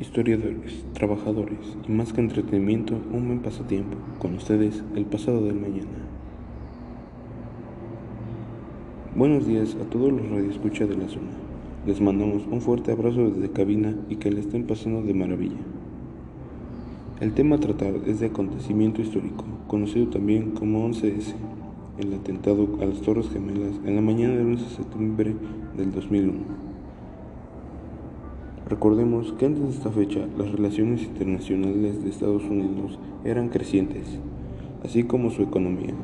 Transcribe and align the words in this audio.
historiadores, 0.00 0.84
trabajadores 0.92 1.76
y 1.88 1.92
más 1.92 2.12
que 2.12 2.20
entretenimiento, 2.20 2.94
un 3.12 3.26
buen 3.26 3.40
pasatiempo. 3.40 3.96
Con 4.18 4.34
ustedes, 4.34 4.82
el 4.94 5.04
pasado 5.06 5.44
del 5.44 5.56
mañana. 5.56 5.88
Buenos 9.16 9.46
días 9.46 9.76
a 9.80 9.90
todos 9.90 10.12
los 10.12 10.28
radioescuchas 10.30 10.88
de 10.88 10.96
la 10.96 11.08
zona. 11.08 11.30
Les 11.86 12.00
mandamos 12.00 12.44
un 12.48 12.60
fuerte 12.60 12.92
abrazo 12.92 13.30
desde 13.30 13.50
cabina 13.50 13.96
y 14.08 14.16
que 14.16 14.30
le 14.30 14.40
estén 14.40 14.66
pasando 14.66 15.02
de 15.02 15.14
maravilla. 15.14 15.56
El 17.20 17.32
tema 17.32 17.56
a 17.56 17.60
tratar 17.60 17.94
es 18.06 18.20
de 18.20 18.26
acontecimiento 18.26 19.02
histórico, 19.02 19.44
conocido 19.66 20.06
también 20.06 20.52
como 20.52 20.88
11S, 20.88 21.34
el 21.98 22.14
atentado 22.14 22.68
a 22.80 22.84
las 22.84 23.00
Torres 23.00 23.28
Gemelas 23.30 23.80
en 23.84 23.96
la 23.96 24.02
mañana 24.02 24.36
del 24.36 24.46
11 24.46 24.64
de 24.64 24.70
septiembre 24.70 25.34
del 25.76 25.90
2001. 25.90 26.68
Recordemos 28.68 29.32
que 29.38 29.46
antes 29.46 29.62
de 29.62 29.70
esta 29.70 29.90
fecha 29.90 30.26
las 30.36 30.52
relaciones 30.52 31.02
internacionales 31.02 32.04
de 32.04 32.10
Estados 32.10 32.42
Unidos 32.44 32.98
eran 33.24 33.48
crecientes, 33.48 34.06
así 34.84 35.04
como 35.04 35.30
su 35.30 35.40
economía. 35.40 35.94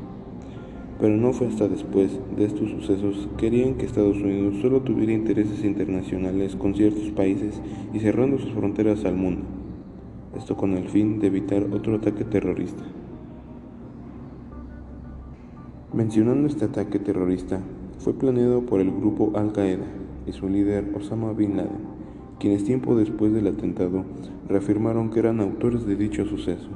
Pero 0.99 1.15
no 1.15 1.35
fue 1.35 1.49
hasta 1.49 1.69
después 1.69 2.19
de 2.35 2.47
estos 2.47 2.71
sucesos 2.71 3.29
que 3.37 3.51
querían 3.51 3.75
que 3.75 3.85
Estados 3.85 4.17
Unidos 4.17 4.55
solo 4.63 4.81
tuviera 4.81 5.13
intereses 5.13 5.63
internacionales 5.63 6.57
con 6.57 6.75
ciertos 6.75 7.11
países 7.11 7.61
y 7.93 8.01
cerrando 8.01 8.39
sus 8.39 8.53
fronteras 8.53 9.05
al 9.05 9.17
mundo. 9.17 9.43
Esto 10.35 10.57
con 10.57 10.73
el 10.73 10.89
fin 10.89 11.21
de 11.21 11.27
evitar 11.27 11.65
otro 11.71 11.97
ataque 11.97 12.25
terrorista. 12.25 12.83
Mencionando 15.93 16.49
este 16.49 16.65
ataque 16.65 16.99
terrorista, 16.99 17.61
fue 17.99 18.15
planeado 18.15 18.63
por 18.63 18.81
el 18.81 18.91
grupo 18.91 19.33
Al-Qaeda 19.35 19.87
y 20.27 20.33
su 20.33 20.49
líder 20.49 20.91
Osama 20.97 21.33
Bin 21.33 21.59
Laden 21.59 22.04
quienes 22.39 22.65
tiempo 22.65 22.95
después 22.97 23.33
del 23.33 23.47
atentado 23.47 24.05
reafirmaron 24.49 25.11
que 25.11 25.21
eran 25.21 25.41
autores 25.41 25.87
de 25.87 25.97
dicho 25.97 26.25
suceso, 26.25 26.69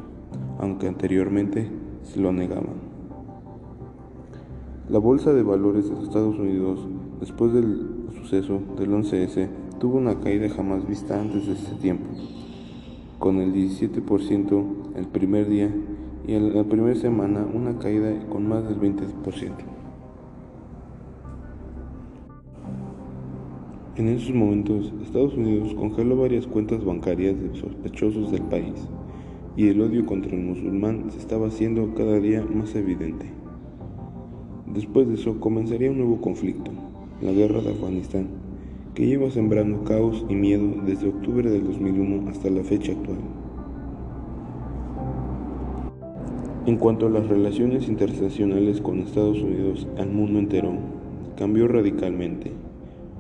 aunque 0.59 0.89
anteriormente 0.89 1.69
se 2.03 2.21
lo 2.21 2.33
negaban. 2.33 2.89
La 4.89 4.99
Bolsa 4.99 5.33
de 5.33 5.43
Valores 5.43 5.91
de 5.91 6.03
Estados 6.03 6.39
Unidos, 6.39 6.81
después 7.21 7.53
del 7.53 8.07
suceso 8.15 8.61
del 8.79 8.91
11S, 8.91 9.49
tuvo 9.79 9.99
una 9.99 10.19
caída 10.21 10.49
jamás 10.49 10.87
vista 10.89 11.21
antes 11.21 11.47
de 11.47 11.53
ese 11.53 11.75
tiempo, 11.75 12.07
con 13.19 13.37
el 13.37 13.53
17% 13.53 14.65
el 14.97 15.07
primer 15.07 15.49
día 15.49 15.71
y 16.27 16.35
en 16.35 16.55
la 16.55 16.65
primera 16.65 16.99
semana 16.99 17.47
una 17.53 17.79
caída 17.79 18.11
con 18.29 18.49
más 18.49 18.65
del 18.69 18.81
20%. 18.81 19.53
En 23.99 24.07
esos 24.07 24.33
momentos, 24.33 24.93
Estados 25.03 25.37
Unidos 25.37 25.75
congeló 25.75 26.17
varias 26.17 26.47
cuentas 26.47 26.85
bancarias 26.85 27.35
de 27.43 27.53
sospechosos 27.59 28.31
del 28.31 28.43
país 28.43 28.89
y 29.57 29.67
el 29.67 29.81
odio 29.81 30.07
contra 30.07 30.37
el 30.37 30.41
musulmán 30.41 31.11
se 31.11 31.19
estaba 31.19 31.49
haciendo 31.49 31.93
cada 31.97 32.21
día 32.21 32.45
más 32.45 32.77
evidente. 32.77 33.27
Después 34.73 35.09
de 35.09 35.15
eso 35.15 35.41
comenzaría 35.41 35.91
un 35.91 35.99
nuevo 35.99 36.21
conflicto, 36.21 36.71
la 37.21 37.33
guerra 37.33 37.61
de 37.61 37.71
Afganistán, 37.71 38.29
que 38.95 39.05
lleva 39.05 39.33
sembrando 39.33 39.83
caos 39.83 40.25
y 40.29 40.37
miedo 40.37 40.77
desde 40.87 41.09
octubre 41.09 41.51
del 41.51 41.65
2001 41.65 42.31
hasta 42.31 42.51
la 42.51 42.63
fecha 42.63 42.93
actual. 42.93 43.19
En 46.67 46.77
cuanto 46.77 47.09
a 47.09 47.11
las 47.11 47.27
relaciones 47.27 47.89
internacionales 47.89 48.81
con 48.81 49.01
Estados 49.01 49.43
Unidos 49.43 49.89
al 49.99 50.11
mundo 50.11 50.39
entero, 50.39 50.71
cambió 51.37 51.67
radicalmente 51.67 52.53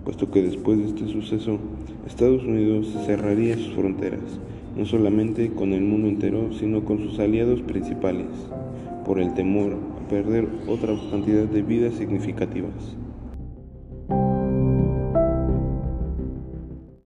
puesto 0.08 0.30
que 0.30 0.40
después 0.40 0.78
de 0.78 0.86
este 0.86 1.06
suceso 1.06 1.58
Estados 2.06 2.42
Unidos 2.42 2.96
cerraría 3.04 3.56
sus 3.56 3.74
fronteras, 3.74 4.40
no 4.74 4.86
solamente 4.86 5.50
con 5.50 5.74
el 5.74 5.82
mundo 5.82 6.08
entero, 6.08 6.50
sino 6.58 6.82
con 6.82 6.96
sus 7.00 7.18
aliados 7.18 7.60
principales, 7.60 8.24
por 9.04 9.20
el 9.20 9.34
temor 9.34 9.74
a 9.74 10.08
perder 10.08 10.48
otra 10.66 10.94
cantidad 11.10 11.44
de 11.44 11.60
vidas 11.60 11.92
significativas. 11.92 12.96